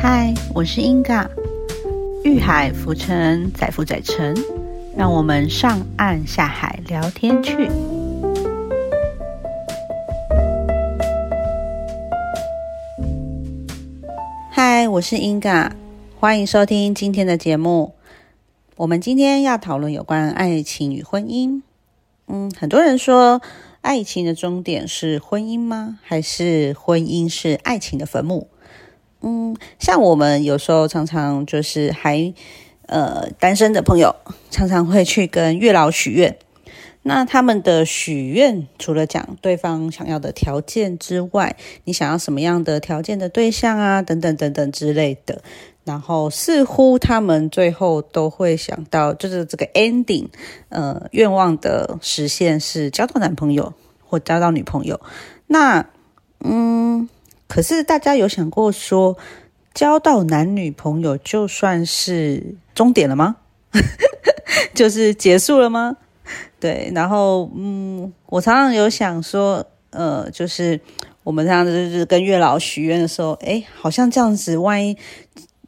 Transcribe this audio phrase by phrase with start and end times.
[0.00, 1.28] 嗨，我是英嘎，
[2.22, 4.32] 遇海浮沉，载浮载沉，
[4.96, 7.68] 让我们上岸下海聊天去。
[14.52, 15.74] 嗨，我是英嘎，
[16.20, 17.94] 欢迎收听今天的节目。
[18.76, 21.62] 我们今天要讨论有关爱情与婚姻。
[22.28, 23.42] 嗯，很多人说，
[23.80, 25.98] 爱情的终点是婚姻吗？
[26.04, 28.48] 还是婚姻是爱情的坟墓？
[29.20, 32.32] 嗯，像我们有时候常常就是还
[32.86, 34.14] 呃单身的朋友，
[34.50, 36.38] 常常会去跟月老许愿。
[37.02, 45.42] 那他们的许愿除了讲对方想要的条件之外，你想要什么样的条件的对象啊，等等等等之类的。
[45.84, 50.28] 然后似乎他们最后都会想到，就是这个 ending，
[50.68, 53.72] 呃，愿望的实现是交到男朋友
[54.04, 55.00] 或交到女朋友。
[55.46, 55.86] 那
[56.44, 57.08] 嗯。
[57.48, 59.16] 可是大家有想过说，
[59.74, 63.36] 交到男女朋友就算是终点了吗？
[64.74, 65.96] 就是结束了吗？
[66.60, 70.78] 对，然后嗯，我常常有想说，呃，就是
[71.24, 74.96] 我们这样子就是跟月老许愿的时候，哎，好像这样子，万一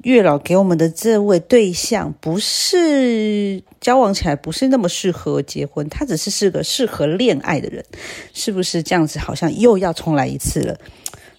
[0.02, 7.84] 月老给我们的这位对象不是交往起来不是那么适合结婚，他只是是个适合恋爱的人，
[8.32, 9.18] 是不是这样子？
[9.18, 10.76] 好像又要重来一次了。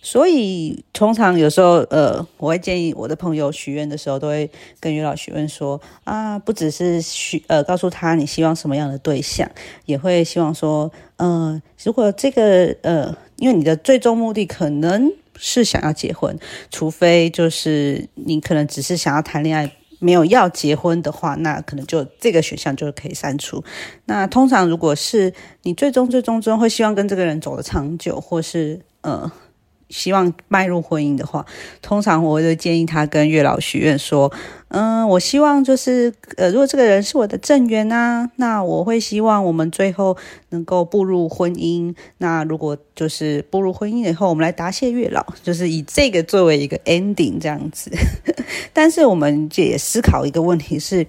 [0.03, 4.49] 所以，通常有时候，呃，我会建议我的朋友许愿的时候，都会
[4.80, 9.47] 跟月老许愿说啊，不只是许，呃，告诉他你希望什么样的对象，
[9.85, 16.35] 也会希望说，呃，如果这个，呃，因为你的最终目的可能是想要结婚，
[16.72, 23.63] 除非就是你可能只是想要谈恋爱，没有要结婚的话，那可能就这个选项就可以删除。
[24.05, 29.31] 那通常如果是你最终最终终会希望跟这个人走得长久，或是呃。
[29.92, 31.45] 希望迈入婚姻的话，
[31.81, 34.31] 通常我会建议他跟月老许愿说
[34.70, 40.16] ：“嗯，我希望就是呃，如果这个人是我的正缘啊，那我会希望我们最后
[40.50, 41.94] 能够步入婚姻。
[42.19, 47.91] 那如果就是步入婚姻以后，我们来答谢月老，就是以这个作为一个 ending 这样子。
[48.72, 51.06] 但是我们也思考一个问题是：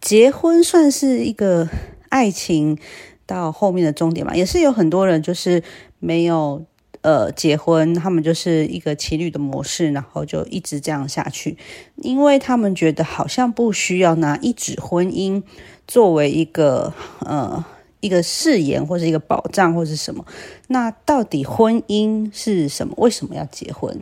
[0.00, 1.66] 结婚算是一个
[2.10, 2.78] 爱情
[3.24, 4.36] 到后面的终点嘛？
[4.36, 5.62] 也是有很多人就是
[5.98, 6.62] 没有。”
[7.02, 11.56] 呃，结婚他们就是一个情侣的模式，然后就一直这样下去，
[11.96, 15.42] 因为他们觉得好像不需要拿一纸婚姻
[15.88, 17.64] 作为一个呃
[18.00, 20.26] 一个誓言或者一个保障或者什么。
[20.68, 22.92] 那到底婚姻是什么？
[22.98, 23.98] 为什么要结婚？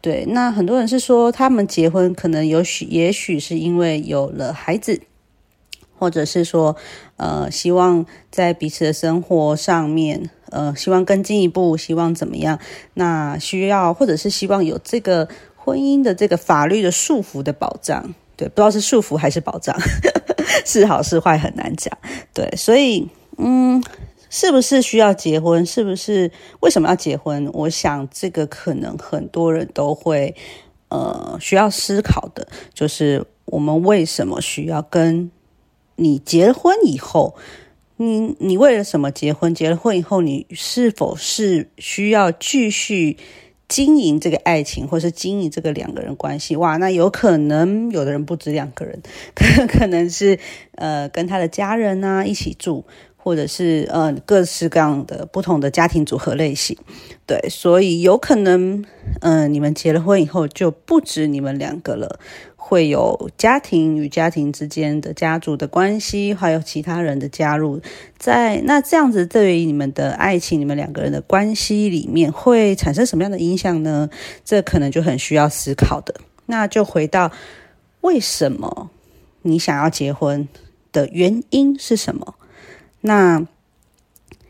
[0.00, 5.00] 对，那很多人是说他们结婚可能有许也许是因为有了孩子。
[6.00, 6.74] 或者是说，
[7.18, 12.58] 呃，希望在彼此的生活上面，呃，希望更进一步，希望怎么样？
[12.94, 19.76] 那需要，或者是希望有这个婚姻的这个法律的束缚的保障，对，不知道是束缚还是保障，
[20.66, 21.96] 是好是坏很难讲。
[22.34, 23.82] 对，所以，嗯，
[24.28, 25.64] 是不是需要结婚？
[25.64, 26.30] 是不是
[26.60, 27.48] 为什么要结婚？
[27.52, 30.34] 我想这个可能很多人都会，
[30.88, 35.30] 呃，需要思考的，就是我们为什么需要跟。
[36.02, 37.36] 你结婚以后，
[38.02, 39.54] 你你为了什么结婚？
[39.54, 43.18] 结了婚以后，你是否是需要继续
[43.68, 46.56] 经营这个爱情，或是经营这个两个人关系？
[46.56, 49.02] 哇，那有可能有的人不止两个人，
[49.34, 50.38] 可 可能是
[50.76, 52.86] 呃跟他的家人啊一起住，
[53.18, 56.74] 或者是呃各式各样的不同的家庭组合类型。
[57.26, 58.82] 对，所以有可能
[59.20, 62.18] 嗯你们结了婚以后就不止你们两个了。
[62.70, 67.80] 会有家庭与家庭之间的家族的关系，还有其他人的加入，
[68.16, 74.08] 在那这样子对于你们的爱情、你们两个人的关系里面会产生什么样的影响呢？
[74.44, 76.14] 这可能就很需要思考的。
[76.46, 77.32] 那就回到
[78.02, 78.88] 为什么
[79.42, 80.46] 你想要结婚
[80.92, 82.36] 的原因是什么？
[83.00, 83.44] 那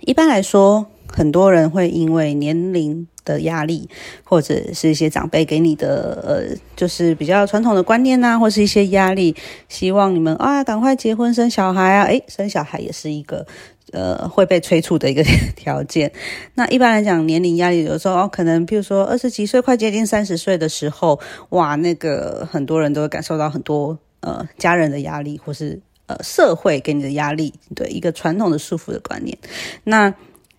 [0.01, 3.09] 一般来说，很多人会因为年龄。
[3.31, 3.89] 的压力，
[4.25, 9.35] 或者是一些长辈给你的，呃，就是比较传统的观念呐，或是一些压力，
[9.69, 13.47] 希望你们啊，赶快结婚生小孩啊，诶，生小孩也是一个，
[13.93, 15.23] 呃，会被催促的一个
[15.57, 16.13] 条件。
[16.55, 21.19] 那一般来讲，年龄压力有时候哦，可能比如说二十几岁，快接近三十岁的时候，
[21.51, 29.37] 哇，那个很多人都会感受到很多呃家人的压力，或是呃社会给你的压力，对一个传统的束缚的观念，
[29.85, 30.15] 那。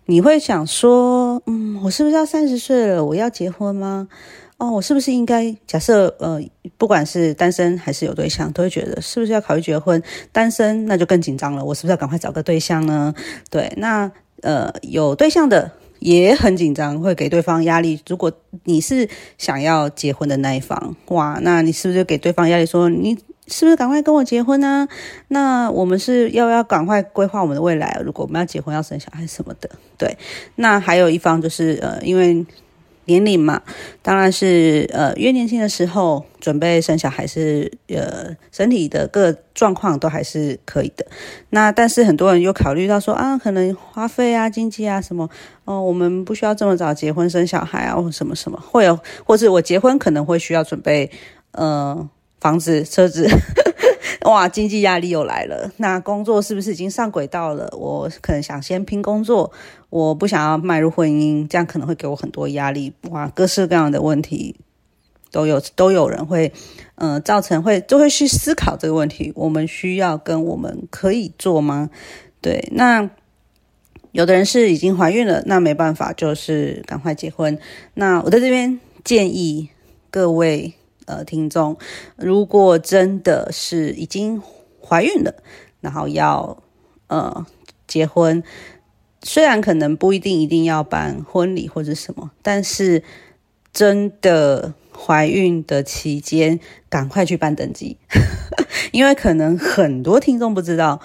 [0.06, 3.04] 你会想说，嗯，我是不是要三十岁了？
[3.04, 4.08] 我要结婚吗？
[4.58, 6.40] 哦，我是不是应该假设，呃，
[6.76, 10.00] 不管是单身还是有对象，都会觉得是不是要考虑结婚？
[10.30, 13.14] 单身那就更紧张了，我是不是要赶快找个对象呢？
[13.50, 14.10] 对，那
[14.42, 15.70] 呃，有对象的
[16.00, 18.00] 也很紧张，会给对方压力。
[18.08, 18.30] 如果
[18.64, 19.08] 你是
[19.38, 23.16] 想要结婚的那一方，哇，那你是不是给对方压力，说你
[23.48, 24.86] 是不是赶快跟我结婚呢？
[25.28, 28.00] 那我们是要要赶快规划我们的未来。
[28.04, 30.16] 如果我们要结婚要生小孩什么的，对。
[30.56, 32.44] 那还有一方就是呃，因为。
[33.06, 33.60] 年龄嘛，
[34.00, 41.04] 当然是呃越年轻的时候准备生小孩是呃身体的各状况都还是可以的。
[41.50, 45.28] 那但是很多人又考虑到说啊，可能花费啊、经济啊什么
[45.64, 48.96] 哦，我们不需要这么早结婚生小孩啊，或什么什么，会有
[49.26, 51.10] 或者我结婚可能会需要准备
[51.50, 52.08] 呃
[52.42, 53.28] 房子、车子。
[54.22, 55.70] 哇，经济压力又来了。
[55.76, 57.68] 那工作是不是已经上轨道了？
[57.76, 59.52] 我可能想先拼工作，
[59.90, 62.92] 我不想要迈入婚姻，这样可能会给我很多压力。
[63.10, 64.56] 哇，各式各样的问题
[65.30, 66.52] 都有，都有人会，
[66.96, 69.32] 嗯，造成会就会去思考这个问题。
[69.34, 71.90] 我们需要跟我们可以做吗？
[72.40, 73.08] 对，那
[74.12, 77.58] 有的人是已经怀孕了，那没办法，就是赶快结婚。
[77.94, 79.70] 那我在这边建议
[80.10, 80.74] 各位。
[81.06, 81.76] 呃，听众，
[82.16, 84.42] 如果真的是已经
[84.80, 85.34] 怀孕了，
[85.80, 86.62] 然后要
[87.08, 87.46] 呃
[87.86, 88.42] 结婚，
[89.22, 93.02] 虽然可能不一定一定要办婚礼或者什么，但是
[93.72, 97.96] 真的怀孕的期间，赶快去办登记，
[98.92, 101.00] 因为可能很多听众不知道。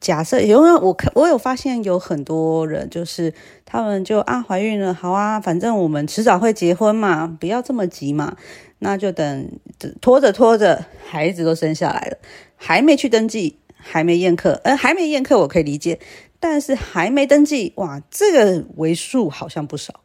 [0.00, 3.34] 假设因为我看我有发现有很多人就是
[3.66, 8.34] 他们就啊怀孕了好啊，反正我们迟早会结婚嘛，不要这么急嘛，
[8.78, 9.60] 那就等
[10.00, 12.16] 拖着拖着，孩子都生下来了，
[12.56, 16.00] 还没去登记，还没验课，呃，还没验课我可以理解，
[16.40, 20.00] 但是还没登记，哇，这个为数好像不少，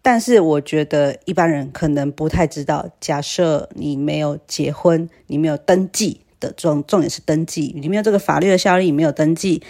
[0.00, 6.21] 但是我觉得一般人可能不太知道，假设你没有结婚，你没有登记。
[6.42, 9.62] 的重重点是登记，你没有这个法律的效力，没有登记，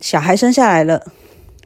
[0.00, 1.06] 小孩生下来了，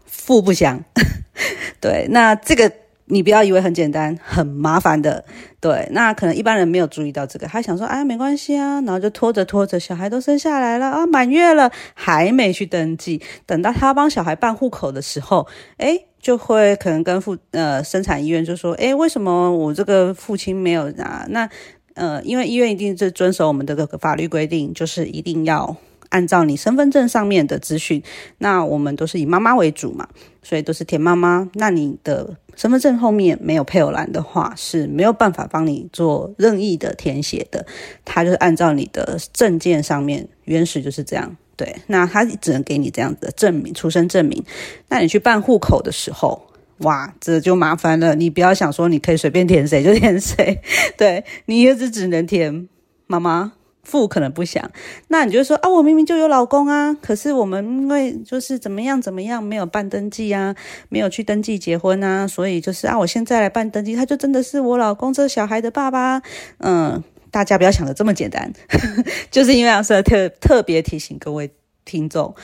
[0.04, 0.84] 父不详。
[1.80, 2.70] 对，那这个
[3.06, 5.24] 你不要以为很简单，很麻烦的。
[5.60, 13.22] 对，那可能一般人没有注意到这个，他想说，哎，没关系啊，然后就拖着拖着，小孩都生下来了啊，满月了，还没去登记。
[13.46, 15.46] 等到他帮小孩办户口的时候，
[15.78, 21.26] 哎，就会可能跟父呃生产医院就说，哎，为什么我这个父亲没有拿？
[21.30, 21.48] 那
[21.96, 25.74] 呃，因为医院一定是遵守我们的这个法律规定，就是一定要
[26.10, 28.02] 按照你身份证上面的资讯。
[28.38, 30.06] 那我们都是以妈妈为主嘛，
[30.42, 31.50] 所以都是填妈妈。
[31.54, 37.66] 那你的身份证后面没有配偶栏的话，是没有办法帮你做任意的填写的。
[38.04, 41.34] 他就是按照你的证件上面原始就是这样。
[41.56, 44.44] 对，那他只能给你这样子的证明，出生证明。
[44.88, 46.46] 那你去办户口的时候。
[46.78, 48.14] 哇，这就麻烦了。
[48.14, 50.60] 你不要想说你可以随便填谁就填谁，
[50.98, 52.68] 对你也是只能填
[53.06, 54.70] 妈妈，父可能不想。
[55.08, 60.54] 那你就说啊，我明明就有老公啊，可是我们因为就是怎么样怎么样没有办登记啊，
[60.90, 66.20] 没有去登记结婚啊，所以就是啊，我现在来办登记，他就真的是我老公这小孩的爸爸。
[66.58, 68.52] 嗯，大家不要想的这么简单，
[69.32, 71.50] 就是因为要特特别提醒各位
[71.86, 72.34] 听众，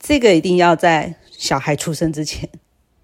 [0.00, 2.48] 这个一定要在小孩出生之前。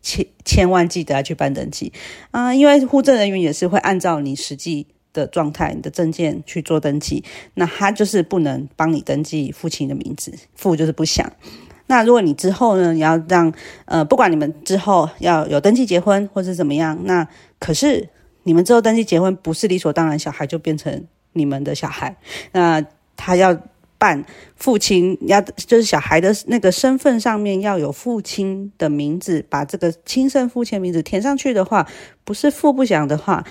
[0.03, 1.93] 千千万记得要去办登记
[2.31, 7.23] 啊，因为户政人员也是会按照你实际的状态、你的证件去做登记。
[7.55, 11.31] 那他就是不能帮你登记父亲的名字，父就是不想。
[11.87, 13.53] 那如果你之后呢，你要让
[13.85, 18.09] 呃，不管你们之后要有登记结婚或者怎么样，那可是
[18.45, 22.17] 你们之后登记结婚不是理所当然，小孩就变成你们的小孩，
[22.53, 22.85] 那
[23.17, 23.59] 他要。
[24.01, 24.25] 办
[24.57, 31.87] 父亲要就是小孩的那个身份上面要有父亲的名字，把这个亲生父亲名字填上去的话，
[32.25, 33.45] 不是父不想的话，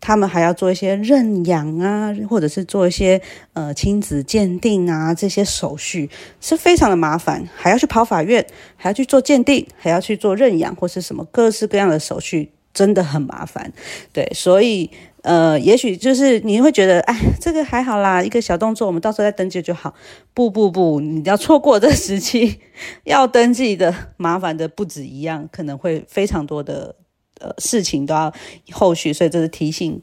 [0.00, 3.18] 他们还要做一些认养啊，或者是做一些
[3.54, 8.46] 呃亲子鉴定啊这些手续，是非常的麻烦，还要去跑法院，
[8.76, 13.72] 还要去做鉴定，还要去做认养或是什么各式各样的手续，真的很麻烦。
[14.12, 14.90] 对，所以。
[15.24, 19.94] 呃，也许就是你会觉得，哎，这个还好啦，一个小动作，我们到时候再登记就好。
[20.34, 22.60] 不不不，你要错过这时期，
[23.04, 26.96] 要登记的麻烦的不止一样，可能会非常多的
[27.40, 28.30] 呃事情都要
[28.72, 30.02] 后续，所以这是提醒，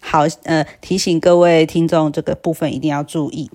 [0.00, 3.50] 好呃提醒各位听众这个部分一定要注意。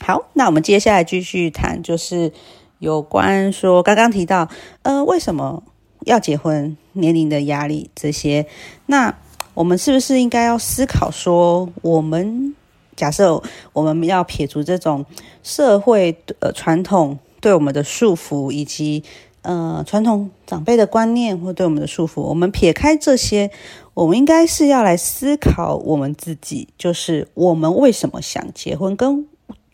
[0.00, 2.32] 好，那我们接下来继续谈，就是
[2.78, 4.48] 有关说刚刚提到，
[4.80, 5.62] 呃，为什么
[6.06, 8.46] 要结婚，年龄的压力这些，
[8.86, 9.14] 那。
[9.54, 12.54] 我们是不是应该要思考说，我们
[12.96, 13.42] 假设
[13.72, 15.04] 我们要撇除这种
[15.42, 19.02] 社会呃传统对我们的束缚，以及
[19.42, 23.50] 呃传统长辈的观念或对我们的束缚，我们撇开这些，
[23.94, 29.26] 我们应该是要来思考我们自己，就是我们为什么想结婚，跟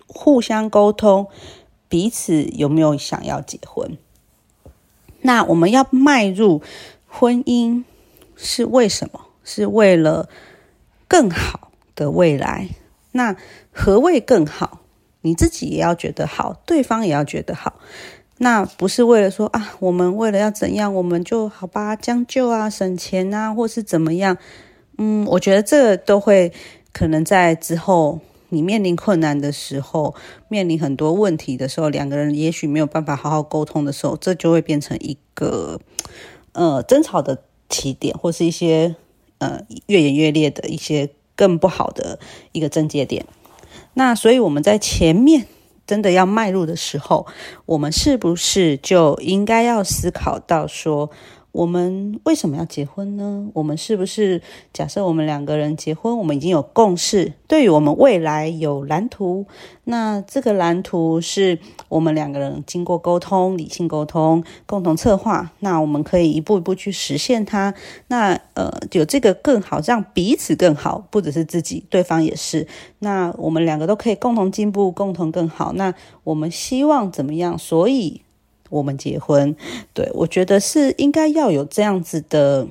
[0.07, 1.29] 互相沟通
[1.89, 3.97] 彼此有没有想要结婚。
[5.21, 6.63] 那我们要迈入
[7.07, 7.85] 婚姻
[8.37, 9.21] 是为什么？
[9.49, 10.29] 是为了
[11.09, 12.69] 更好的未来。
[13.13, 13.35] 那
[13.73, 14.83] 何谓更好？
[15.23, 17.81] 你自己也要觉得好，对方也要觉得好。
[18.37, 24.37] 那不是为了说啊，我们为了要怎样，我们就好吧，将就啊，省钱啊，或是怎么样？
[24.99, 26.53] 嗯，我觉得这都会
[26.93, 30.15] 可能在之后你面临困难的时候，
[30.49, 35.81] 面临很多问题的时候，两个人也许没有办法好好沟通的时候，这就会变成一个
[36.53, 38.95] 呃争吵的起点，或是一些
[39.39, 42.19] 呃越演越烈的一些更不好的
[42.53, 43.25] 一个症结点。
[43.95, 45.47] 那所以我们在前面。
[45.89, 47.27] 真的要迈入的时候，
[47.65, 51.11] 我们是不是就应该要思考到说？
[51.59, 53.49] 我们为什么要结婚呢？
[53.53, 54.41] 我们是不是
[54.73, 59.45] 假设我们两个人结婚，我们已经有共识，对于我们未来有蓝图？
[59.83, 67.75] 那这个蓝图是我们两个人经过沟通、理性沟通、共同策划，那我们可以一步一步去实现它。
[68.07, 72.69] 那呃，有这个更好，让彼此更好，不只是自己，对方也是。
[73.01, 75.73] 那我们两个都可以共同进步，共同更好。
[75.73, 77.59] 那我们希望怎么样？
[77.59, 78.23] 所以。
[78.71, 79.57] 我们结婚，
[79.95, 82.67] 对我觉得是应该要有这样子的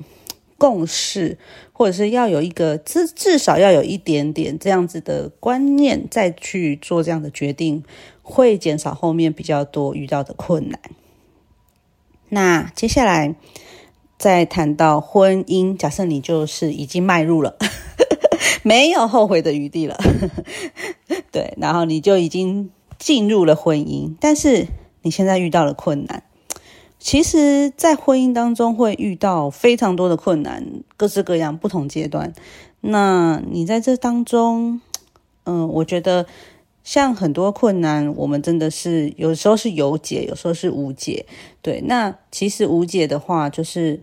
[0.56, 1.38] 共识，
[1.72, 7.84] 或者是要有一个至至少要有一点点这样子的观念，再去做这样的决定，
[8.22, 10.80] 会减少后面比较多遇到的困难。
[12.30, 13.36] 那接下来
[14.18, 17.56] 再谈到婚姻，假设你就是已经迈入了，
[18.64, 19.96] 没有后悔的余地了，
[21.30, 24.66] 对，然后你就已经进入了婚姻，但是。
[25.02, 26.22] 你现在遇到了困难，
[26.98, 32.32] 其实，在婚姻当中会遇到非常多的困难，各式各样、不同阶段。
[32.80, 34.80] 那你在这当中，
[35.44, 36.26] 嗯，我觉得
[36.82, 41.26] 像很多困难，我们真的是有时候是有解，有时候是无解。
[41.62, 44.00] 对，那其实无解的话，就是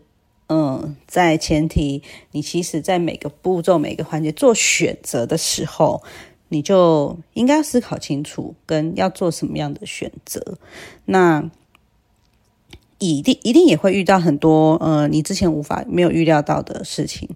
[0.47, 6.01] 嗯，在前提你其实，在每个步骤、每个环节做选择的时候。
[6.55, 10.57] 你就应该思考清楚，跟要做什么样的选择。
[11.03, 11.43] 那
[12.97, 17.27] 一定一定也会遇到很多呃，你之前无法没有预料到的事情。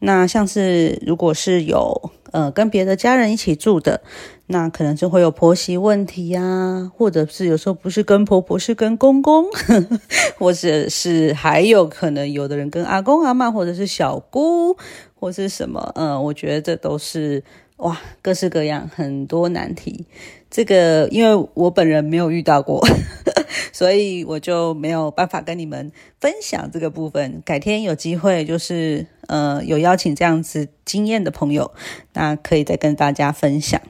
[0.00, 4.02] 那像是如果是有呃跟别的家人一起住的，
[4.48, 9.46] 那可能就会有婆媳问题呀，或者是有时候不是跟婆婆，是跟公公，
[10.38, 14.76] 或者是还有可能有的人跟阿公阿妈，或者是小姑，
[15.18, 17.42] 或是什么，嗯，我觉得这都是。
[17.78, 20.04] 哇，各式各样，很多难题。
[20.50, 22.84] 这个因为我本人没有遇到过，
[23.72, 27.40] 所以我就没有办法跟你们分享这个部分。
[27.44, 31.72] 改天有机会，就是呃有邀请这样子经验的朋友，
[32.14, 33.80] 那可以再跟大家分享。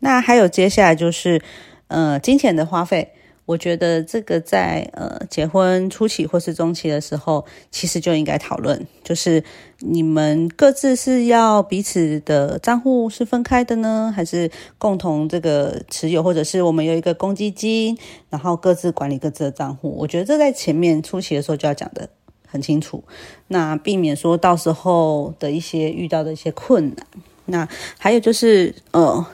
[0.00, 1.40] 那还有接下来就是
[1.88, 3.13] 呃金钱的花费。
[3.46, 9.44] 我觉得这个在呃结婚初期或是中期的时候，其实就应该讨论，就是
[9.80, 17.98] 你们各自是要彼此的账户是分开的呢，还是共同这个持有，或者是我们有一个公积金，
[18.30, 19.94] 然后各自管理各自的账户。
[19.98, 22.08] 我觉得这在前面初期的时候就要讲的
[22.46, 23.04] 很清楚，
[23.48, 27.06] 那避免说到时候的一些遇到的一些困难。
[27.44, 29.26] 那还有就是呃。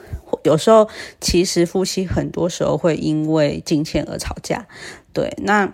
[0.43, 0.87] 有时候，
[1.19, 4.67] 其实夫妻很多时候会因为金钱而吵架。
[5.13, 5.73] 对，那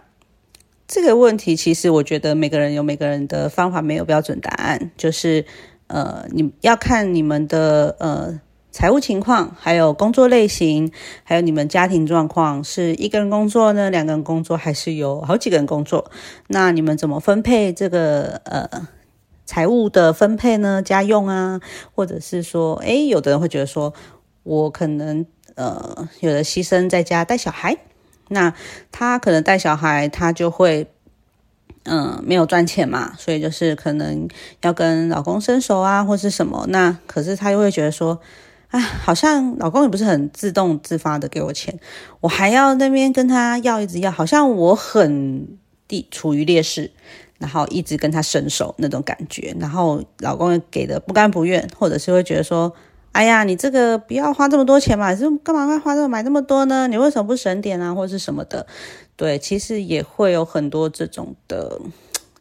[0.88, 4.90] 这个问题，其实我觉得每个人有每个人的方法，没有标准答案。
[4.98, 5.46] 就是
[5.88, 8.40] 呃，你要看你们的呃
[8.72, 10.92] 财务情况，还有工作类型，
[11.24, 16.10] 还有你们家庭状况，是一个人工作呢，两个人工作，还是有好几个人工作？
[16.48, 18.88] 那你们怎么分配这个呃
[19.46, 20.82] 财务的分配呢？
[20.82, 21.60] 家用啊，
[21.94, 23.94] 或者是说，诶，有的人会觉得说。
[24.48, 25.26] 我可能
[25.56, 27.78] 呃有的牺牲在家带小孩，
[28.30, 28.54] 那
[28.94, 30.90] 他可能带小孩，他就会
[31.84, 34.26] 嗯没有赚钱嘛，所以就是可能
[34.62, 36.66] 要跟老公伸手啊，或是什么。
[36.70, 38.18] 那可是他又会觉得说，
[38.70, 41.78] 哎，好像老公也不是很自动自发的给我钱，
[42.22, 45.46] 我还要那边跟他要一直要，好像我很
[45.90, 46.90] 地处于劣势，
[47.38, 52.74] 然后一直跟他伸手那种感觉，然后老公给的不甘不愿，或者是会觉得说。
[53.18, 56.88] 哎呀，你这个不要花这么多钱嘛，就干嘛要花这买这么多呢？
[56.88, 58.68] 你为什么不省点啊，或者是什么的？
[59.16, 61.82] 对，其实也会有很多这种的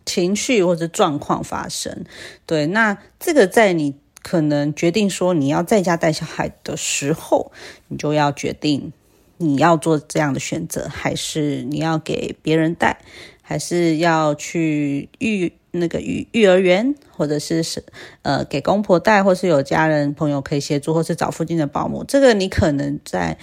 [0.04, 2.04] 情绪或者状况发生。
[2.44, 7.50] 对，那这个在你可能决定说你要在家带小孩的时候，
[7.88, 8.92] 你就要决定
[9.38, 12.98] 你要做这样的选择，还是你要给别人带，
[13.46, 15.52] 还是要去育。
[15.78, 17.84] 那个育幼儿园，或者是是
[18.22, 22.02] 呃给公婆带，或是有家人朋友可以协助，或是找附近的保姆。
[22.02, 23.36] 这个你可能在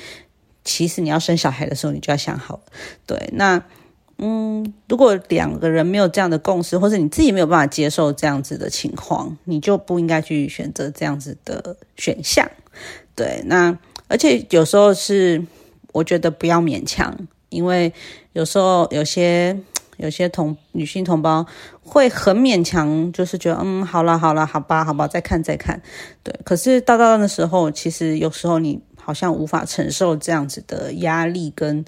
[0.64, 2.62] 其实你要生小孩的时候，你就要想好了。
[3.06, 3.64] 对，那
[4.18, 12.50] 嗯，如果两个人没有这样的共识，或者你自己没有办法接受这样子的情况，你就不应该去选择这样子的选项。
[13.14, 15.46] 对，那而且有时候是
[15.92, 17.16] 我觉得不要勉强，
[17.50, 17.94] 因为
[18.32, 19.56] 有时候有些
[19.98, 21.46] 有些同女性同胞
[21.82, 25.82] 会很勉强，就是觉得嗯，好了好了，好吧好吧，再看再看。
[26.24, 31.86] 对，可是到到的时候，其实有时候你好像无法承受这样子的压力跟。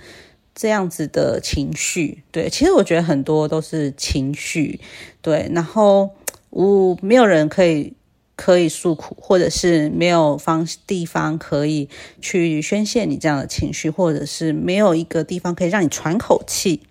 [0.57, 4.79] 这样子的情绪，对，其实我觉得很多都是情绪，
[5.21, 6.11] 对，然后
[6.49, 7.91] 我没有人可以
[8.37, 11.89] 可以诉苦，或者是没有方地方可以
[12.21, 16.83] 去宣泄你这样的情绪，或者是没有一个地方可以让你喘口气。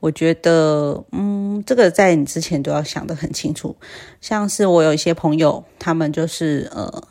[0.00, 3.76] 我觉得，嗯，这个在你之前都要想得很清楚。
[4.20, 7.02] 像是我有一些朋友，他们就是呃。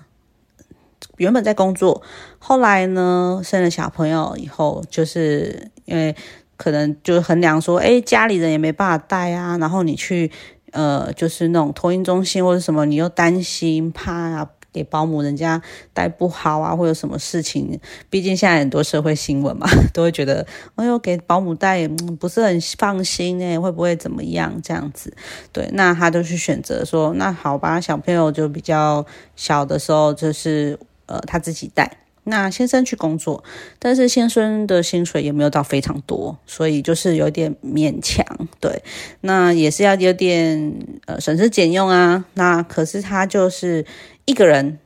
[1.17, 2.01] 原本在工作，
[2.39, 6.13] 后来呢生了小朋友以后，就是因为
[6.57, 10.29] 可能就衡量说，哎，家里人也没办法带啊，然后你去
[10.73, 15.61] 呃，就是那种托婴中心或者什么，你又担心怕啊，给保姆人家
[15.93, 17.79] 带不好啊，或有什么事情。
[18.09, 21.87] 毕竟现在很多社会新闻嘛， 都会觉得，哎呦，给保姆带
[22.19, 25.15] 不是很放心哎，会不会怎么样这样子？
[25.53, 29.05] 对，那他就去选择说，那好吧，小朋友就比较
[29.37, 30.77] 小的时候就是。
[31.07, 33.43] 呃，他自己带，那先生去工作，
[33.77, 38.25] 但是先生的薪水也没有到非常多，所以就是有点勉强，
[38.59, 38.81] 对，
[39.21, 40.73] 那也是要有点
[41.05, 42.25] 呃省吃俭用啊。
[42.33, 43.85] 那可是他就是
[44.25, 44.79] 一个人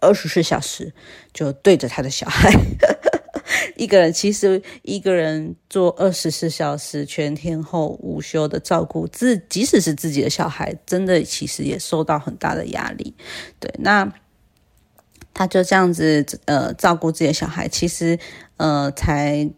[0.00, 0.92] 二十四小时
[1.32, 2.52] 就对着他的小孩，
[3.78, 13.14] 一个人其实一个人做二十四小时全天候午休的照顾自，即使是自己的小孩，真的其实也受到很大的压力，
[13.60, 14.12] 对，那。
[15.38, 18.18] 他就这样子，呃，照顾自己的小孩，其实，
[18.56, 19.48] 呃，才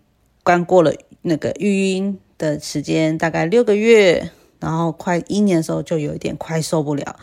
[0.44, 7.16] 刚过了那个育婴的时间，大概六个月，然后快一年的时候，就有一点快受不了。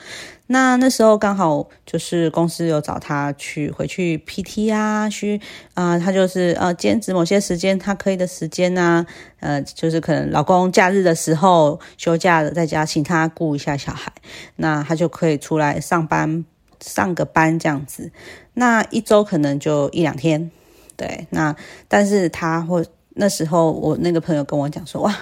[0.47, 5.39] 那那时候刚好就是公司有找他去回去 PT 啊，去
[5.75, 9.05] 啊，他就是呃兼职某些时间他可以的时间呐，
[9.39, 14.11] 呃，就是可能老公假日的时候休假的在家，请他顾一下小孩，
[14.55, 16.43] 那他就可以出来上班。
[16.79, 18.11] 上个班这样子，
[18.59, 20.49] 那一周可能就一两天，
[20.95, 21.55] 对，那
[21.87, 25.15] 但是他会那时候我那个朋友跟我讲说，哇，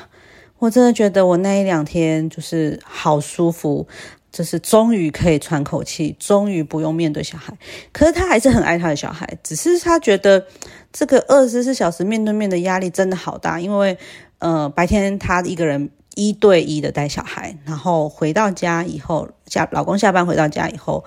[0.57, 3.85] 我真的觉得我那一两天就是好舒服，
[4.31, 7.53] 就是终于可以喘口气，终于不用面对小孩。
[7.91, 10.47] 可是他还是很爱他的小孩，只是他觉得
[10.93, 13.97] 这个二十四小时面对面的压力真的好大，因为
[14.39, 21.03] 呃白天他一个人一对一的带小孩，然后回到家以后，下老公下班回到家以后。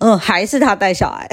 [0.00, 1.28] 嗯，还是他带小孩，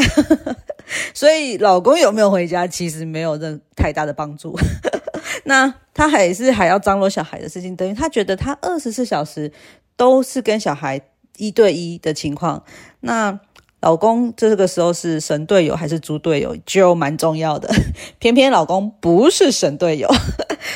[1.15, 4.58] 所以老公有没有回家，其实没有任太大的帮助。
[5.45, 9.53] 那他还是还要张罗小孩的事情，等于他觉得他二十四小时
[9.95, 10.99] 都是跟小孩
[11.38, 12.62] 一对一的情况。
[12.99, 13.39] 那
[13.80, 17.73] 老公这个时候是神队友还是猪队友，就蛮重要的。
[18.19, 20.10] 偏偏老公不是神队友，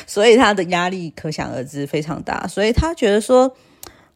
[0.07, 2.47] 所以他的压力可想而知非常大。
[2.47, 3.53] 所以他觉得说，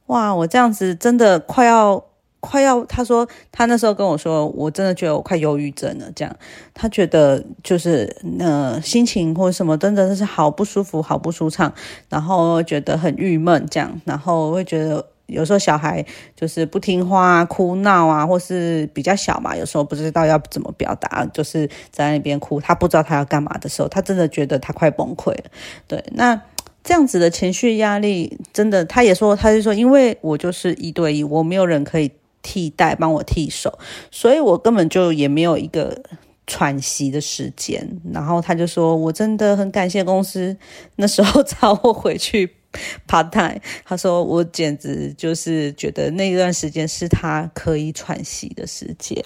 [0.05, 2.05] 哇，我这样子真的快要。
[2.45, 6.05] 快要，他说他那时候跟我说，我真的觉得我快忧郁症了。
[6.15, 6.35] 这样，
[6.73, 11.73] 他觉得就是呃心情或者什么，真的是好不舒服，好不舒畅，
[12.09, 16.05] 然后觉得很郁闷，这样，然后会觉得有时候小孩
[16.35, 25.45] 就是不听话、哭闹啊，或是比较小嘛，有时候不知道要怎么表达，就是在那边哭，他不知道他要干嘛的时候，他真的觉得他快崩溃了。
[25.87, 26.39] 对，那
[26.83, 32.11] 这样子的情绪压力，真的，他也说，他就说，因为我就是一对一，我没有人可以。
[32.45, 33.79] 替代帮我替手，
[34.11, 35.99] 所以我根本就也没有一个
[36.45, 37.99] 喘息的时间。
[38.13, 40.55] 然后他就说：“我真的很感谢公司
[40.97, 42.55] 那时候找我回去
[43.09, 49.19] part time。”他说：“我简直就是觉得那段时间是他可以喘息的时间。”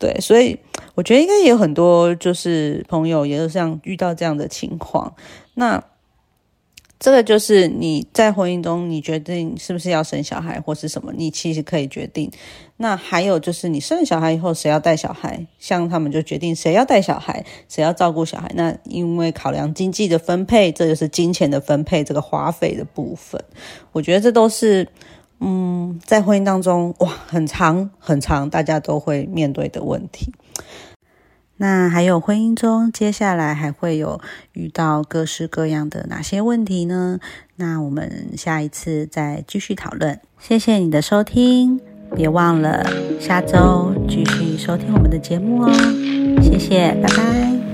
[0.00, 0.58] 对，所以
[0.94, 5.14] 我觉得应该也有很多就是朋友也是像遇到这样的情况。
[5.52, 5.84] 那。
[7.04, 12.30] 这个就是你在婚姻中，你决定是不是要生小孩或是什么，你其实可以决定。
[12.78, 15.46] 那还有就是你生了小孩以后，谁要带小孩？
[15.58, 18.50] 像他们就决定谁要带小孩，谁要照顾小孩。
[18.54, 23.38] 那因为考量经济的分配，这就是金钱的分配，这个花费的部分。
[23.92, 24.88] 我觉得这都是
[25.40, 30.32] 嗯，在婚姻当中哇，很长很长，大家都会面对的问题。
[31.56, 34.20] 那还有婚姻中，接下来还会有
[34.52, 37.20] 遇到各式各样的哪些问题呢？
[37.56, 40.18] 那我们下一次再继续讨论。
[40.38, 41.80] 谢谢你的收听，
[42.14, 42.84] 别忘了
[43.20, 45.72] 下周继续收听我们的节目哦。
[46.42, 47.73] 谢谢，拜拜。